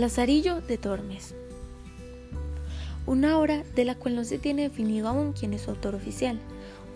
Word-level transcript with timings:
Lazarillo 0.00 0.62
de 0.62 0.78
Tormes. 0.78 1.34
Una 3.04 3.38
obra 3.38 3.64
de 3.74 3.84
la 3.84 3.96
cual 3.96 4.16
no 4.16 4.24
se 4.24 4.38
tiene 4.38 4.62
definido 4.62 5.08
aún 5.08 5.34
quién 5.34 5.52
es 5.52 5.60
su 5.60 5.70
autor 5.72 5.94
oficial. 5.94 6.40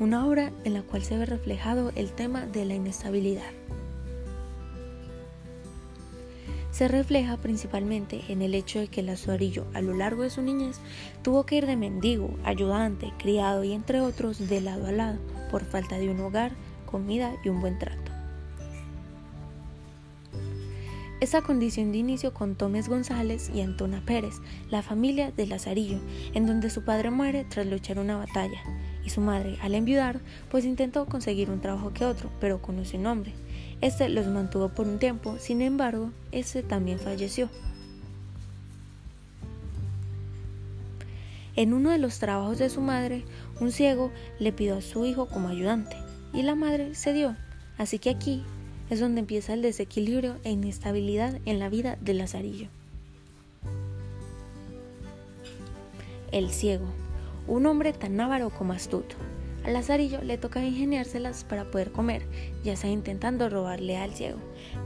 Una 0.00 0.27
obra 0.27 0.53
en 0.64 0.73
la 0.73 0.80
cual 0.80 1.04
se 1.04 1.19
ve 1.19 1.27
reflejado 1.27 1.93
el 1.96 2.12
tema 2.12 2.46
de 2.46 2.64
la 2.64 2.72
inestabilidad. 2.72 3.50
Se 6.71 6.89
refleja 6.89 7.36
principalmente 7.36 8.22
en 8.30 8.40
el 8.40 8.54
hecho 8.54 8.79
de 8.79 8.89
que 8.89 9.03
Lazarillo 9.03 9.66
a 9.75 9.82
lo 9.82 9.93
largo 9.93 10.23
de 10.23 10.30
su 10.30 10.41
niñez 10.41 10.79
tuvo 11.23 11.45
que 11.45 11.57
ir 11.57 11.66
de 11.66 11.77
mendigo, 11.77 12.30
ayudante, 12.43 13.12
criado 13.18 13.64
y 13.64 13.75
entre 13.75 14.00
otros 14.00 14.48
de 14.48 14.62
lado 14.62 14.86
a 14.86 14.93
lado 14.93 15.18
por 15.50 15.62
falta 15.66 15.98
de 15.98 16.09
un 16.09 16.21
hogar, 16.21 16.52
comida 16.86 17.36
y 17.45 17.50
un 17.50 17.61
buen 17.61 17.79
trato. 17.79 17.93
Esa 21.25 21.41
condición 21.41 21.91
de 21.91 21.96
inicio 21.96 22.35
con 22.35 22.55
Tomés 22.55 22.87
González 22.87 23.51
y 23.55 23.63
Antona 23.63 24.03
Pérez, 24.05 24.35
la 24.69 24.83
familia 24.83 25.33
de 25.33 25.47
Lazarillo, 25.47 25.99
en 26.35 26.47
donde 26.47 26.69
su 26.69 26.85
padre 26.85 27.11
muere 27.11 27.47
tras 27.49 27.64
luchar 27.67 27.99
una 27.99 28.19
batalla, 28.19 28.61
y 29.03 29.09
su 29.09 29.23
madre, 29.23 29.57
al 29.63 29.75
enviudar, 29.75 30.21
pues 30.50 30.67
intentó 30.67 31.07
conseguir 31.07 31.49
un 31.49 31.63
trabajo 31.63 31.95
que 31.95 32.05
otro, 32.05 32.31
pero 32.41 32.61
conoció 32.61 32.98
un 32.98 33.06
hombre. 33.06 33.33
Este 33.81 34.11
los 34.11 34.27
mantuvo 34.27 34.69
por 34.69 34.87
un 34.87 34.98
tiempo, 34.98 35.39
sin 35.39 35.62
embargo, 35.62 36.11
ese 36.31 36.62
también 36.62 36.98
falleció. 36.98 37.48
En 41.56 41.72
uno 41.72 41.89
de 41.89 41.97
los 41.97 42.19
trabajos 42.19 42.59
de 42.59 42.69
su 42.69 42.83
madre, 42.83 43.25
un 43.61 43.72
ciego 43.72 44.12
le 44.39 44.53
pidió 44.53 44.77
a 44.77 44.83
su 44.83 45.06
hijo 45.06 45.27
como 45.27 45.48
ayudante, 45.48 45.97
y 46.34 46.42
la 46.42 46.55
madre 46.55 46.95
cedió. 46.95 47.34
Así 47.78 47.98
que 47.98 48.11
aquí 48.11 48.45
es 48.94 49.00
donde 49.00 49.20
empieza 49.20 49.55
el 49.55 49.62
desequilibrio 49.62 50.36
e 50.44 50.53
inestabilidad 50.53 51.41
en 51.46 51.58
la 51.58 51.69
vida 51.69 51.98
de 52.00 52.14
Lazarillo. 52.14 52.69
El 56.30 56.50
ciego, 56.50 56.86
un 57.48 57.66
hombre 57.66 57.92
tan 57.92 58.20
avaro 58.20 58.50
como 58.50 58.72
astuto. 58.72 59.16
A 59.64 59.70
Lazarillo 59.70 60.22
le 60.22 60.38
toca 60.38 60.64
ingeniárselas 60.64 61.42
para 61.42 61.70
poder 61.70 61.91
comer, 61.91 62.22
ya 62.62 62.77
sea 62.77 62.91
intentando 62.91 63.48
robarle 63.48 63.96
al 63.96 64.14
ciego, 64.14 64.38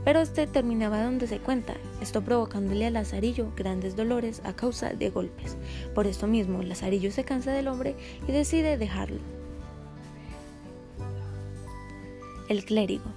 pero 0.05 0.21
este 0.21 0.47
terminaba 0.47 1.03
donde 1.03 1.27
se 1.27 1.37
cuenta, 1.37 1.75
esto 2.01 2.23
provocándole 2.23 2.87
a 2.87 2.89
Lazarillo 2.89 3.51
grandes 3.55 3.95
dolores 3.95 4.41
a 4.43 4.55
causa 4.55 4.93
de 4.93 5.11
golpes. 5.11 5.55
Por 5.93 6.07
esto 6.07 6.25
mismo, 6.25 6.63
Lazarillo 6.63 7.11
se 7.11 7.25
cansa 7.25 7.51
del 7.51 7.67
hombre 7.67 7.95
y 8.27 8.31
decide 8.31 8.77
dejarlo. 8.77 9.19
El 12.47 12.65
clérigo, 12.65 13.11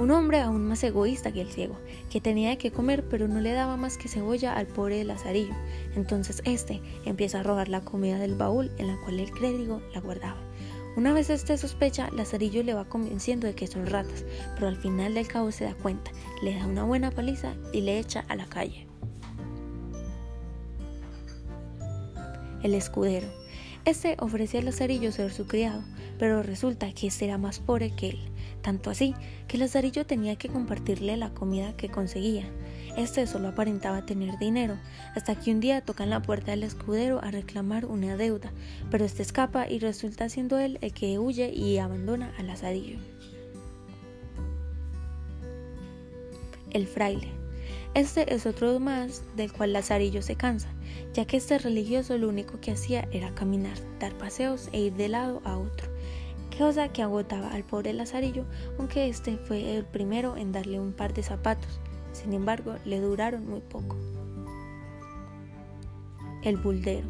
un 0.00 0.10
hombre 0.12 0.40
aún 0.40 0.66
más 0.66 0.82
egoísta 0.82 1.30
que 1.30 1.42
el 1.42 1.50
ciego, 1.50 1.76
que 2.08 2.22
tenía 2.22 2.56
que 2.56 2.72
comer 2.72 3.06
pero 3.06 3.28
no 3.28 3.38
le 3.38 3.52
daba 3.52 3.76
más 3.76 3.98
que 3.98 4.08
cebolla 4.08 4.56
al 4.56 4.66
pobre 4.66 5.04
Lazarillo. 5.04 5.54
Entonces 5.94 6.40
este 6.46 6.80
empieza 7.04 7.40
a 7.40 7.42
robar 7.42 7.68
la 7.68 7.82
comida 7.82 8.18
del 8.18 8.34
baúl 8.34 8.70
en 8.78 8.86
la 8.86 8.98
cual 9.02 9.20
el 9.20 9.30
clérigo 9.30 9.82
la 9.92 10.00
guardaba. 10.00 10.40
Una 10.96 11.12
vez 11.12 11.28
este 11.28 11.56
sospecha, 11.58 12.08
Lazarillo 12.12 12.62
le 12.62 12.72
va 12.72 12.88
convenciendo 12.88 13.46
de 13.46 13.54
que 13.54 13.66
son 13.66 13.86
ratas, 13.86 14.24
pero 14.54 14.68
al 14.68 14.76
final 14.76 15.12
del 15.12 15.28
cabo 15.28 15.52
se 15.52 15.64
da 15.64 15.74
cuenta, 15.74 16.10
le 16.42 16.54
da 16.54 16.66
una 16.66 16.84
buena 16.84 17.10
paliza 17.10 17.52
y 17.74 17.82
le 17.82 17.98
echa 17.98 18.24
a 18.28 18.36
la 18.36 18.46
calle. 18.46 18.86
El 22.62 22.74
escudero. 22.74 23.39
Este 23.84 24.16
ofrece 24.20 24.58
a 24.58 24.62
Lazarillo 24.62 25.10
ser 25.10 25.32
su 25.32 25.46
criado, 25.46 25.82
pero 26.18 26.42
resulta 26.42 26.92
que 26.92 27.06
este 27.06 27.24
era 27.24 27.38
más 27.38 27.58
pobre 27.60 27.90
que 27.90 28.10
él 28.10 28.30
tanto 28.60 28.90
así 28.90 29.14
que 29.48 29.58
Lazarillo 29.58 30.06
tenía 30.06 30.36
que 30.36 30.48
compartirle 30.48 31.16
la 31.16 31.30
comida 31.30 31.76
que 31.76 31.88
conseguía. 31.88 32.44
Este 32.96 33.26
solo 33.26 33.48
aparentaba 33.48 34.04
tener 34.04 34.38
dinero, 34.38 34.76
hasta 35.14 35.34
que 35.34 35.52
un 35.52 35.60
día 35.60 35.80
tocan 35.80 36.10
la 36.10 36.22
puerta 36.22 36.50
del 36.50 36.64
escudero 36.64 37.22
a 37.22 37.30
reclamar 37.30 37.86
una 37.86 38.16
deuda, 38.16 38.52
pero 38.90 39.04
este 39.04 39.22
escapa 39.22 39.68
y 39.68 39.78
resulta 39.78 40.28
siendo 40.28 40.58
él 40.58 40.78
el 40.80 40.92
que 40.92 41.18
huye 41.18 41.50
y 41.52 41.78
abandona 41.78 42.34
a 42.38 42.42
Lazarillo. 42.42 42.98
El 46.70 46.86
fraile. 46.86 47.39
Este 47.94 48.34
es 48.34 48.46
otro 48.46 48.78
más 48.78 49.22
del 49.36 49.52
cual 49.52 49.72
Lazarillo 49.72 50.22
se 50.22 50.36
cansa, 50.36 50.68
ya 51.12 51.24
que 51.24 51.36
este 51.36 51.58
religioso 51.58 52.16
lo 52.18 52.28
único 52.28 52.60
que 52.60 52.70
hacía 52.72 53.08
era 53.10 53.34
caminar, 53.34 53.76
dar 53.98 54.16
paseos 54.16 54.68
e 54.72 54.80
ir 54.80 54.94
de 54.94 55.08
lado 55.08 55.42
a 55.44 55.58
otro 55.58 55.90
cosa 56.60 56.88
que 56.88 57.02
agotaba 57.02 57.48
al 57.54 57.64
pobre 57.64 57.94
Lazarillo, 57.94 58.44
aunque 58.78 59.08
este 59.08 59.38
fue 59.38 59.78
el 59.78 59.84
primero 59.86 60.36
en 60.36 60.52
darle 60.52 60.78
un 60.78 60.92
par 60.92 61.14
de 61.14 61.22
zapatos. 61.22 61.80
Sin 62.12 62.34
embargo, 62.34 62.74
le 62.84 63.00
duraron 63.00 63.48
muy 63.48 63.60
poco. 63.60 63.96
El 66.42 66.58
buldero. 66.58 67.08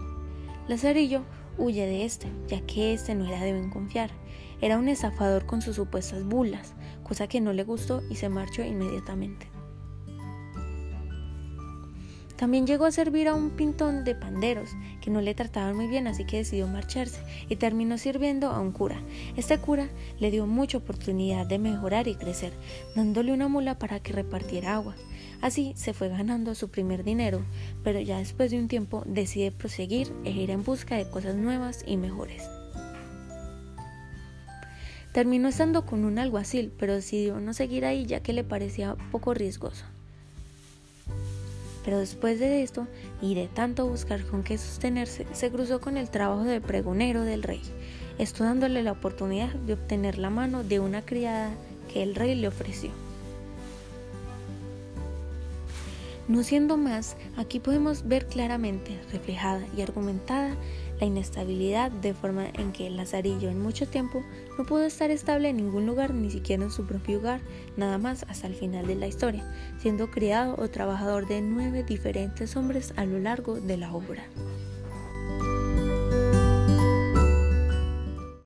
Lazarillo 0.68 1.22
huye 1.58 1.84
de 1.84 2.04
este, 2.04 2.28
ya 2.46 2.60
que 2.60 2.94
este 2.94 3.16
no 3.16 3.26
era 3.26 3.42
de 3.42 3.52
bien 3.52 3.70
confiar. 3.70 4.10
Era 4.60 4.78
un 4.78 4.86
estafador 4.86 5.46
con 5.46 5.62
sus 5.62 5.74
supuestas 5.74 6.22
bulas, 6.22 6.74
cosa 7.02 7.26
que 7.26 7.40
no 7.40 7.52
le 7.52 7.64
gustó 7.64 8.02
y 8.08 8.14
se 8.14 8.28
marchó 8.28 8.62
inmediatamente. 8.62 9.48
También 12.40 12.66
llegó 12.66 12.86
a 12.86 12.90
servir 12.90 13.28
a 13.28 13.34
un 13.34 13.50
pintón 13.50 14.02
de 14.02 14.14
panderos, 14.14 14.70
que 15.02 15.10
no 15.10 15.20
le 15.20 15.34
trataban 15.34 15.76
muy 15.76 15.88
bien, 15.88 16.06
así 16.06 16.24
que 16.24 16.38
decidió 16.38 16.66
marcharse 16.66 17.20
y 17.50 17.56
terminó 17.56 17.98
sirviendo 17.98 18.48
a 18.48 18.60
un 18.60 18.72
cura. 18.72 19.02
Este 19.36 19.58
cura 19.58 19.90
le 20.18 20.30
dio 20.30 20.46
mucha 20.46 20.78
oportunidad 20.78 21.44
de 21.44 21.58
mejorar 21.58 22.08
y 22.08 22.14
crecer, 22.14 22.54
dándole 22.96 23.34
una 23.34 23.48
mula 23.48 23.78
para 23.78 24.00
que 24.00 24.14
repartiera 24.14 24.74
agua. 24.74 24.96
Así 25.42 25.74
se 25.76 25.92
fue 25.92 26.08
ganando 26.08 26.54
su 26.54 26.70
primer 26.70 27.04
dinero, 27.04 27.42
pero 27.84 28.00
ya 28.00 28.16
después 28.16 28.50
de 28.50 28.58
un 28.58 28.68
tiempo 28.68 29.02
decide 29.04 29.52
proseguir 29.52 30.10
e 30.24 30.30
ir 30.30 30.50
en 30.50 30.64
busca 30.64 30.96
de 30.96 31.10
cosas 31.10 31.34
nuevas 31.34 31.84
y 31.86 31.98
mejores. 31.98 32.48
Terminó 35.12 35.48
estando 35.48 35.84
con 35.84 36.06
un 36.06 36.18
alguacil, 36.18 36.72
pero 36.78 36.94
decidió 36.94 37.38
no 37.38 37.52
seguir 37.52 37.84
ahí 37.84 38.06
ya 38.06 38.22
que 38.22 38.32
le 38.32 38.44
parecía 38.44 38.96
poco 39.12 39.34
riesgoso. 39.34 39.84
Pero 41.84 41.98
después 41.98 42.38
de 42.38 42.62
esto 42.62 42.86
y 43.22 43.34
de 43.34 43.48
tanto 43.48 43.86
buscar 43.86 44.24
con 44.24 44.42
qué 44.42 44.58
sostenerse, 44.58 45.26
se 45.32 45.50
cruzó 45.50 45.80
con 45.80 45.96
el 45.96 46.10
trabajo 46.10 46.44
de 46.44 46.60
pregonero 46.60 47.22
del 47.22 47.42
rey, 47.42 47.62
esto 48.18 48.44
dándole 48.44 48.82
la 48.82 48.92
oportunidad 48.92 49.52
de 49.54 49.74
obtener 49.74 50.18
la 50.18 50.30
mano 50.30 50.62
de 50.62 50.80
una 50.80 51.02
criada 51.02 51.50
que 51.92 52.02
el 52.02 52.14
rey 52.14 52.34
le 52.34 52.48
ofreció. 52.48 52.90
No 56.28 56.44
siendo 56.44 56.76
más, 56.76 57.16
aquí 57.36 57.58
podemos 57.58 58.06
ver 58.06 58.26
claramente 58.26 58.96
reflejada 59.10 59.66
y 59.76 59.80
argumentada 59.80 60.54
la 61.00 61.06
inestabilidad 61.06 61.90
de 61.90 62.14
forma 62.14 62.46
en 62.54 62.72
que 62.72 62.90
Lazarillo 62.90 63.48
en 63.48 63.60
mucho 63.60 63.88
tiempo 63.88 64.22
no 64.58 64.64
pudo 64.64 64.84
estar 64.84 65.10
estable 65.10 65.48
en 65.48 65.56
ningún 65.56 65.86
lugar, 65.86 66.14
ni 66.14 66.30
siquiera 66.30 66.62
en 66.62 66.70
su 66.70 66.86
propio 66.86 67.18
hogar, 67.18 67.40
nada 67.76 67.98
más 67.98 68.24
hasta 68.28 68.46
el 68.46 68.54
final 68.54 68.86
de 68.86 68.96
la 68.96 69.06
historia, 69.06 69.44
siendo 69.78 70.10
criado 70.10 70.56
o 70.58 70.68
trabajador 70.68 71.26
de 71.26 71.40
nueve 71.40 71.82
diferentes 71.82 72.56
hombres 72.56 72.92
a 72.96 73.06
lo 73.06 73.18
largo 73.18 73.60
de 73.60 73.76
la 73.78 73.92
obra. 73.92 74.24